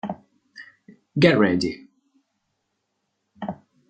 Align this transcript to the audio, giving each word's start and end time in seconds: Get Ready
Get 1.19 1.37
Ready 1.37 1.85